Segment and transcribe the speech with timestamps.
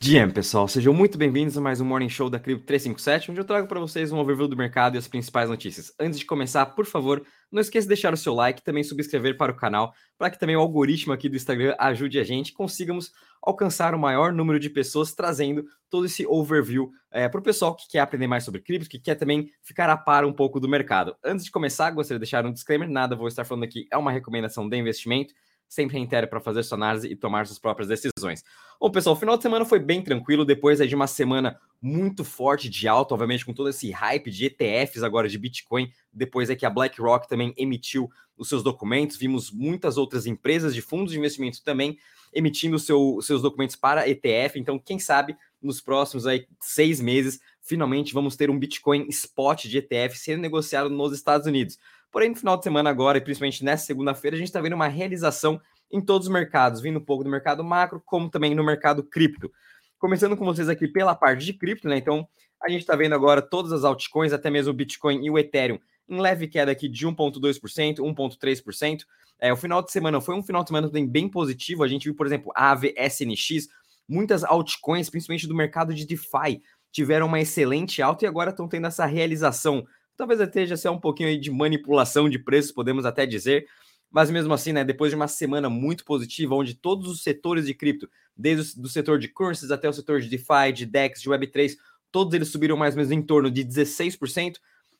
[0.00, 3.44] Dia, pessoal, sejam muito bem-vindos a mais um Morning Show da Cripto 357, onde eu
[3.44, 5.92] trago para vocês um overview do mercado e as principais notícias.
[5.98, 9.36] Antes de começar, por favor, não esqueça de deixar o seu like e também subscrever
[9.36, 12.52] para o canal, para que também o algoritmo aqui do Instagram ajude a gente e
[12.52, 13.10] consigamos
[13.42, 17.88] alcançar o maior número de pessoas trazendo todo esse overview é, para o pessoal que
[17.88, 21.16] quer aprender mais sobre cripto, que quer também ficar a par um pouco do mercado.
[21.24, 24.12] Antes de começar, gostaria de deixar um disclaimer, nada vou estar falando aqui, é uma
[24.12, 25.34] recomendação de investimento,
[25.68, 28.42] sempre reitero para fazer sua análise e tomar suas próprias decisões.
[28.80, 32.68] Bom, pessoal, o final de semana foi bem tranquilo, depois de uma semana muito forte
[32.68, 36.64] de alta, obviamente com todo esse hype de ETFs agora de Bitcoin, depois é que
[36.64, 41.62] a BlackRock também emitiu os seus documentos, vimos muitas outras empresas de fundos de investimento
[41.62, 41.98] também
[42.32, 48.14] emitindo seu, seus documentos para ETF, então quem sabe nos próximos aí seis meses, finalmente
[48.14, 51.78] vamos ter um Bitcoin spot de ETF sendo negociado nos Estados Unidos.
[52.10, 54.88] Porém, no final de semana agora, e principalmente nessa segunda-feira, a gente está vendo uma
[54.88, 59.02] realização em todos os mercados, vindo um pouco do mercado macro, como também no mercado
[59.02, 59.50] cripto.
[59.98, 61.96] Começando com vocês aqui pela parte de cripto, né?
[61.96, 62.26] Então,
[62.62, 65.78] a gente está vendo agora todas as altcoins, até mesmo o Bitcoin e o Ethereum,
[66.08, 69.04] em leve queda aqui de 1,2%, 1,3%.
[69.38, 71.84] É, o final de semana foi um final de semana também bem positivo.
[71.84, 73.68] A gente viu, por exemplo, a AVSNX,
[74.08, 78.86] muitas altcoins, principalmente do mercado de DeFi, tiveram uma excelente alta e agora estão tendo
[78.86, 79.86] essa realização
[80.18, 83.68] Talvez até já seja um pouquinho aí de manipulação de preços, podemos até dizer.
[84.10, 87.72] Mas mesmo assim, né, depois de uma semana muito positiva, onde todos os setores de
[87.72, 91.76] cripto, desde o setor de currencies até o setor de DeFi, de DEX, de Web3,
[92.10, 94.56] todos eles subiram mais ou menos em torno de 16%,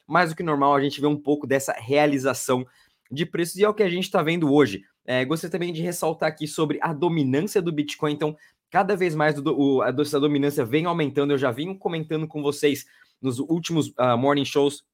[0.06, 2.64] mais do que normal a gente vê um pouco dessa realização
[3.10, 4.84] de preços, e é o que a gente está vendo hoje.
[5.04, 8.36] É, gostaria também de ressaltar aqui sobre a dominância do Bitcoin, então,
[8.70, 12.40] cada vez mais do, o, a, essa dominância vem aumentando, eu já vim comentando com
[12.40, 12.86] vocês
[13.20, 14.84] nos últimos uh, morning shows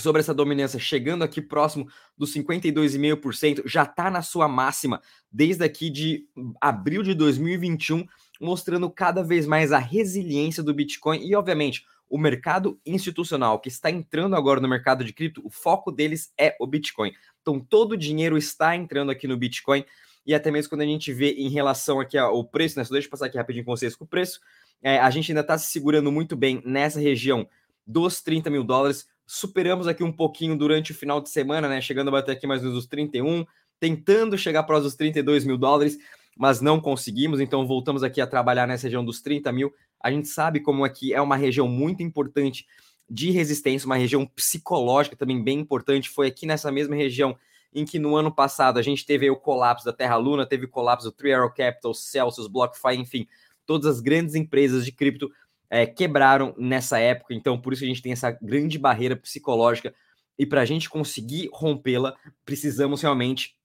[0.00, 5.90] sobre essa dominância, chegando aqui próximo dos 52,5%, já está na sua máxima desde aqui
[5.90, 6.26] de
[6.60, 8.06] abril de 2021,
[8.40, 13.90] mostrando cada vez mais a resiliência do Bitcoin e, obviamente, o mercado institucional que está
[13.90, 17.12] entrando agora no mercado de cripto, o foco deles é o Bitcoin.
[17.40, 19.84] Então, todo o dinheiro está entrando aqui no Bitcoin
[20.24, 22.84] e até mesmo quando a gente vê em relação aqui ao preço, né?
[22.84, 24.40] Só deixa eu passar aqui rapidinho com vocês com o preço.
[24.82, 27.48] É, a gente ainda está se segurando muito bem nessa região
[27.86, 31.80] dos 30 mil dólares superamos aqui um pouquinho durante o final de semana, né?
[31.80, 33.46] Chegando a bater aqui mais uns 31,
[33.80, 35.96] tentando chegar para os 32 mil dólares,
[36.36, 37.40] mas não conseguimos.
[37.40, 39.72] Então voltamos aqui a trabalhar nessa região dos 30 mil.
[39.98, 42.66] A gente sabe como aqui é uma região muito importante
[43.08, 46.10] de resistência, uma região psicológica também bem importante.
[46.10, 47.34] Foi aqui nessa mesma região
[47.74, 50.68] em que no ano passado a gente teve o colapso da Terra Luna, teve o
[50.68, 53.26] colapso do Three Arrow Capital, Celsius, BlockFi, enfim,
[53.64, 55.30] todas as grandes empresas de cripto
[55.72, 59.94] é, quebraram nessa época, então por isso a gente tem essa grande barreira psicológica.
[60.38, 63.56] E para a gente conseguir rompê-la, precisamos realmente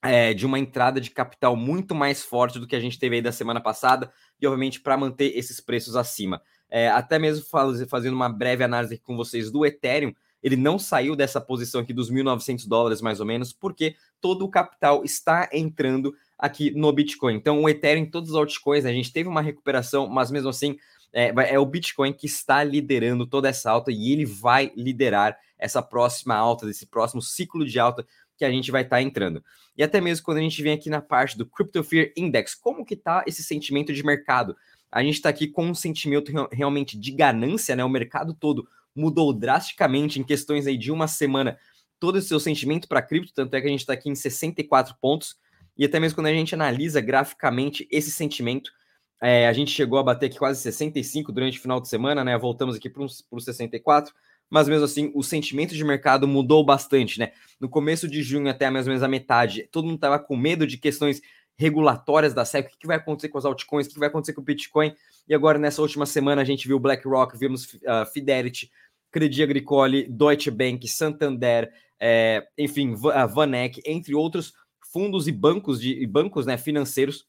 [0.00, 3.22] é, de uma entrada de capital muito mais forte do que a gente teve aí
[3.22, 4.08] da semana passada,
[4.40, 6.40] e obviamente para manter esses preços acima.
[6.70, 7.44] É, até mesmo
[7.88, 11.92] fazendo uma breve análise aqui com vocês do Ethereum, ele não saiu dessa posição aqui
[11.92, 17.34] dos 1.900 dólares mais ou menos, porque todo o capital está entrando aqui no Bitcoin.
[17.34, 20.76] Então, o Ethereum, todos os altcoins, a gente teve uma recuperação, mas mesmo assim
[21.12, 25.82] é, é o Bitcoin que está liderando toda essa alta e ele vai liderar essa
[25.82, 29.42] próxima alta, desse próximo ciclo de alta que a gente vai estar tá entrando.
[29.76, 32.84] E até mesmo quando a gente vem aqui na parte do Crypto Fear Index, como
[32.84, 34.56] que tá esse sentimento de mercado?
[34.90, 37.84] A gente está aqui com um sentimento realmente de ganância, né?
[37.84, 41.58] O mercado todo mudou drasticamente em questões aí de uma semana
[42.00, 44.94] todo o seu sentimento para cripto, tanto é que a gente está aqui em 64
[45.00, 45.36] pontos.
[45.76, 48.72] E até mesmo quando a gente analisa graficamente esse sentimento,
[49.20, 52.36] é, a gente chegou a bater aqui quase 65 durante o final de semana, né?
[52.38, 54.14] Voltamos aqui para os 64,
[54.48, 57.32] mas mesmo assim o sentimento de mercado mudou bastante, né?
[57.60, 60.66] No começo de junho, até mais ou menos a metade, todo mundo estava com medo
[60.66, 61.20] de questões
[61.56, 64.40] regulatórias da SEC, o que vai acontecer com as altcoins, o que vai acontecer com
[64.40, 64.94] o Bitcoin.
[65.28, 68.70] E agora, nessa última semana, a gente viu BlackRock, vimos uh, Fidelity,
[69.10, 71.68] Credit Agricole, Deutsche Bank, Santander,
[72.00, 74.52] é, enfim, Vanek, entre outros
[74.92, 77.26] fundos e bancos de e bancos né, financeiros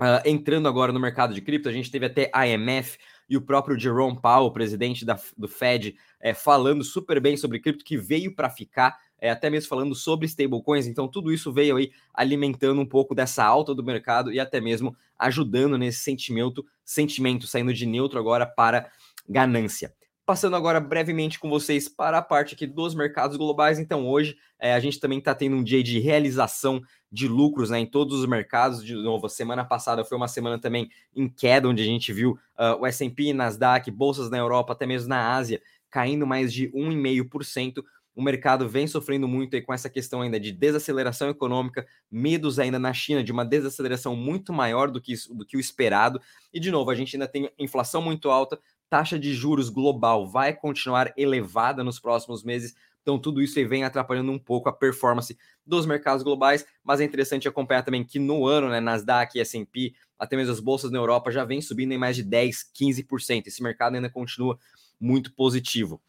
[0.00, 2.96] Uh, entrando agora no mercado de cripto, a gente teve até a IMF
[3.28, 7.84] e o próprio Jerome Powell, presidente da, do Fed, é, falando super bem sobre cripto,
[7.84, 10.86] que veio para ficar, é, até mesmo falando sobre stablecoins.
[10.86, 14.96] Então, tudo isso veio aí alimentando um pouco dessa alta do mercado e até mesmo
[15.18, 18.90] ajudando nesse sentimento, sentimento saindo de neutro agora para
[19.28, 19.92] ganância.
[20.30, 23.80] Passando agora brevemente com vocês para a parte aqui dos mercados globais.
[23.80, 26.80] Então, hoje é, a gente também está tendo um dia de realização
[27.10, 28.84] de lucros né, em todos os mercados.
[28.84, 32.80] De novo, semana passada foi uma semana também em queda, onde a gente viu uh,
[32.80, 35.60] o SP, Nasdaq, bolsas na Europa, até mesmo na Ásia,
[35.90, 37.82] caindo mais de 1,5%.
[38.14, 42.78] o mercado vem sofrendo muito aí com essa questão ainda de desaceleração econômica, medos ainda
[42.78, 46.20] na China de uma desaceleração muito maior do que, do que o esperado.
[46.54, 48.60] E, de novo, a gente ainda tem inflação muito alta,
[48.90, 52.74] taxa de juros global vai continuar elevada nos próximos meses.
[53.00, 57.48] Então, tudo isso vem atrapalhando um pouco a performance dos mercados globais, mas é interessante
[57.48, 61.30] acompanhar também que no ano, né, Nasdaq e S&P, até mesmo as bolsas na Europa
[61.30, 63.46] já vem subindo em mais de 10, 15%.
[63.46, 64.58] Esse mercado ainda continua
[65.00, 66.00] muito positivo.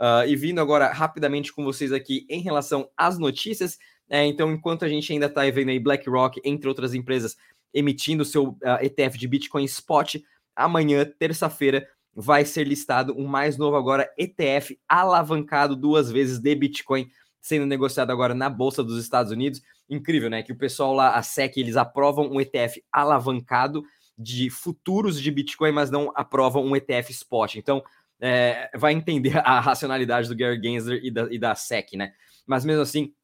[0.00, 3.78] Uh, e vindo agora rapidamente com vocês aqui em relação às notícias.
[4.08, 7.36] É, então, enquanto a gente ainda está vendo aí BlackRock, entre outras empresas,
[7.72, 10.16] emitindo seu uh, ah, ETF de Bitcoin Spot,
[10.56, 17.08] amanhã, terça-feira, vai ser listado um mais novo agora ETF alavancado duas vezes de Bitcoin,
[17.40, 19.62] sendo negociado agora na Bolsa dos Estados Unidos.
[19.88, 20.42] Incrível, né?
[20.42, 23.82] Que o pessoal lá, a SEC, eles aprovam um ETF alavancado
[24.16, 27.56] de futuros de Bitcoin, mas não aprovam um ETF spot.
[27.56, 27.82] Então,
[28.20, 32.12] é, vai entender a racionalidade do Gary Gensler e da, e da SEC, né?
[32.46, 33.14] Mas mesmo assim,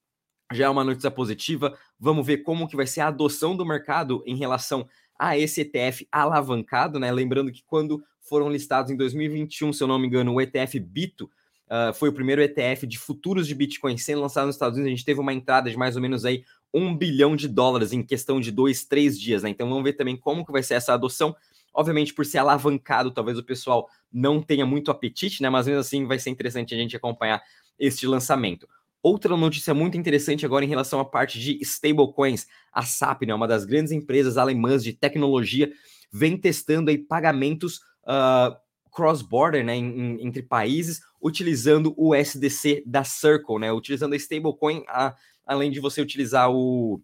[0.53, 1.77] já é uma notícia positiva.
[1.99, 6.07] Vamos ver como que vai ser a adoção do mercado em relação a esse ETF
[6.11, 7.11] alavancado, né?
[7.11, 11.31] Lembrando que quando foram listados em 2021, se eu não me engano, o ETF Bito
[11.67, 14.93] uh, foi o primeiro ETF de futuros de Bitcoin sendo lançado nos Estados Unidos.
[14.93, 18.03] A gente teve uma entrada de mais ou menos aí um bilhão de dólares em
[18.03, 19.51] questão de dois, três dias, né?
[19.51, 21.35] Então vamos ver também como que vai ser essa adoção.
[21.73, 25.49] Obviamente, por ser alavancado, talvez o pessoal não tenha muito apetite, né?
[25.49, 27.43] Mas mesmo assim vai ser interessante a gente acompanhar
[27.79, 28.69] este lançamento.
[29.03, 32.47] Outra notícia muito interessante agora em relação à parte de stablecoins.
[32.73, 35.71] A SAP, né, uma das grandes empresas alemãs de tecnologia,
[36.13, 38.57] vem testando aí pagamentos uh,
[38.91, 45.15] cross-border, né, em, entre países, utilizando o SDC da Circle, né, utilizando a stablecoin, a,
[45.47, 47.01] além de você utilizar o...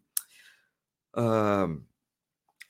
[1.14, 1.82] Uh,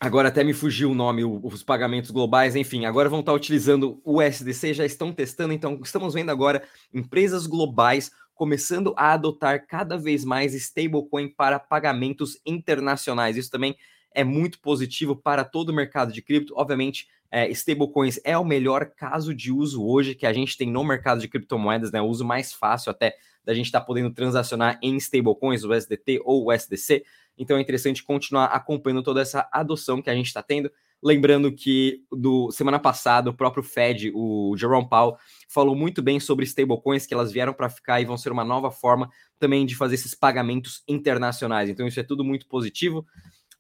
[0.02, 4.20] Agora até me fugiu o nome, os pagamentos globais, enfim, agora vão estar utilizando o
[4.20, 10.25] SDC, já estão testando, então estamos vendo agora empresas globais começando a adotar cada vez
[10.25, 13.37] mais stablecoin para pagamentos internacionais.
[13.37, 13.76] Isso também
[14.14, 16.55] é muito positivo para todo o mercado de cripto.
[16.56, 20.85] Obviamente, é, stablecoins é o melhor caso de uso hoje que a gente tem no
[20.85, 22.00] mercado de criptomoedas, né?
[22.00, 26.20] O uso mais fácil até da gente estar tá podendo transacionar em stablecoins, o SDT
[26.25, 27.03] ou o SDC.
[27.37, 30.70] Então é interessante continuar acompanhando toda essa adoção que a gente está tendo.
[31.03, 35.17] Lembrando que do semana passada o próprio Fed, o Jerome Powell,
[35.49, 38.70] falou muito bem sobre stablecoins que elas vieram para ficar e vão ser uma nova
[38.70, 41.69] forma também de fazer esses pagamentos internacionais.
[41.69, 43.05] Então isso é tudo muito positivo.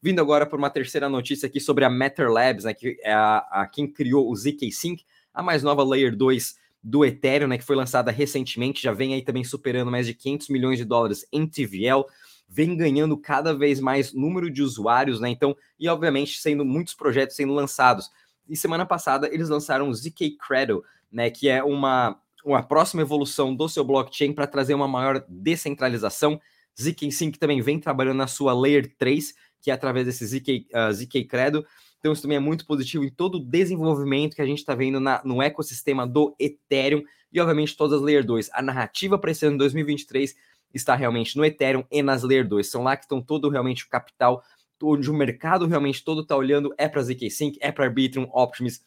[0.02, 3.38] Vindo agora para uma terceira notícia aqui sobre a Matter Labs, né, que é a,
[3.50, 7.64] a quem criou o ZK Sync, a mais nova Layer 2 do Ethereum, né, que
[7.64, 11.46] foi lançada recentemente, já vem aí também superando mais de 500 milhões de dólares em
[11.46, 12.04] TVL
[12.52, 15.30] vem ganhando cada vez mais número de usuários, né?
[15.30, 18.10] Então, e obviamente sendo muitos projetos sendo lançados.
[18.46, 21.30] E semana passada eles lançaram o ZK Cradle, né?
[21.30, 26.38] Que é uma, uma próxima evolução do seu blockchain para trazer uma maior descentralização.
[26.78, 30.92] ZK Sync também vem trabalhando na sua Layer 3, que é através desse ZK, uh,
[30.92, 31.64] ZK Cradle.
[31.98, 34.98] Então, isso também é muito positivo em todo o desenvolvimento que a gente está vendo
[34.98, 38.50] na, no ecossistema do Ethereum e, obviamente, todas as Layer 2.
[38.52, 40.34] A narrativa para esse ano 2023
[40.74, 42.66] está realmente no Ethereum e nas Layer 2.
[42.66, 44.42] São lá que estão todo realmente o capital,
[44.82, 48.80] onde o mercado realmente todo está olhando é para ZK Sync, é para Arbitrum, Optimus,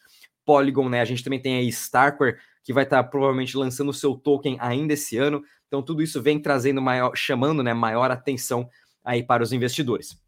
[0.44, 1.00] Polygon, né?
[1.00, 4.58] A gente também tem aí Starkware, que vai estar tá provavelmente lançando o seu token
[4.60, 5.42] ainda esse ano.
[5.66, 8.68] Então tudo isso vem trazendo maior, chamando, né, maior atenção
[9.02, 10.25] aí para os investidores.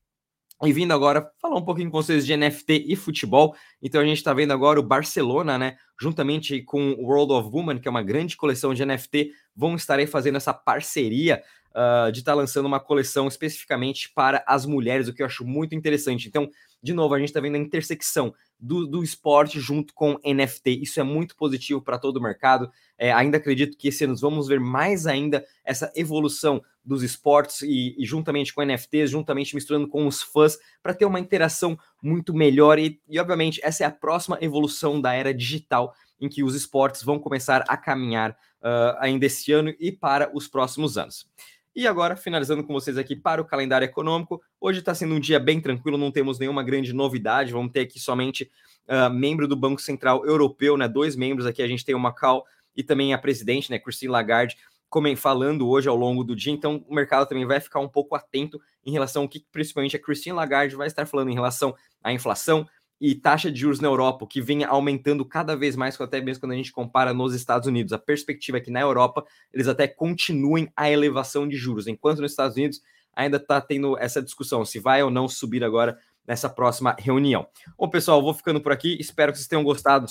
[0.64, 3.54] E vindo agora falar um pouquinho com vocês de NFT e futebol.
[3.80, 5.76] Então a gente está vendo agora o Barcelona, né?
[6.00, 9.98] Juntamente com o World of Woman, que é uma grande coleção de NFT, vão estar
[9.98, 15.08] aí fazendo essa parceria uh, de estar tá lançando uma coleção especificamente para as mulheres,
[15.08, 16.28] o que eu acho muito interessante.
[16.28, 16.48] Então,
[16.80, 20.80] de novo, a gente está vendo a intersecção do, do esporte junto com NFT.
[20.80, 22.70] Isso é muito positivo para todo o mercado.
[22.96, 27.96] É, ainda acredito que esse ano vamos ver mais ainda essa evolução dos esportes e,
[27.98, 32.78] e juntamente com NFTs, juntamente misturando com os fãs, para ter uma interação muito melhor.
[32.78, 37.02] E, e, obviamente, essa é a próxima evolução da era digital em que os esportes
[37.02, 41.28] vão começar a caminhar uh, ainda esse ano e para os próximos anos.
[41.74, 45.38] E agora, finalizando com vocês aqui para o calendário econômico, hoje está sendo um dia
[45.38, 48.50] bem tranquilo, não temos nenhuma grande novidade, vamos ter aqui somente
[48.88, 50.88] uh, membro do Banco Central Europeu, né?
[50.88, 52.44] Dois membros aqui, a gente tem o Macau
[52.76, 54.56] e também a presidente, né, Christine Lagarde,
[54.88, 58.14] como falando hoje ao longo do dia, então o mercado também vai ficar um pouco
[58.14, 62.12] atento em relação ao que principalmente a Christine Lagarde vai estar falando em relação à
[62.12, 62.66] inflação,
[63.00, 66.52] e taxa de juros na Europa, que vem aumentando cada vez mais, até mesmo quando
[66.52, 67.92] a gente compara nos Estados Unidos.
[67.92, 72.32] A perspectiva é que na Europa eles até continuem a elevação de juros, enquanto nos
[72.32, 72.80] Estados Unidos
[73.14, 77.46] ainda está tendo essa discussão se vai ou não subir agora nessa próxima reunião.
[77.76, 78.96] Bom, pessoal, vou ficando por aqui.
[79.00, 80.06] Espero que vocês tenham gostado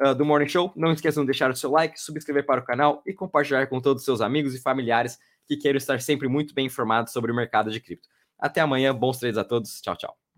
[0.00, 0.72] uh, do Morning Show.
[0.76, 4.02] Não esqueçam de deixar o seu like, subscrever para o canal e compartilhar com todos
[4.02, 7.70] os seus amigos e familiares que queiram estar sempre muito bem informados sobre o mercado
[7.70, 8.08] de cripto.
[8.38, 9.80] Até amanhã, bons trades a todos.
[9.80, 10.31] Tchau, tchau.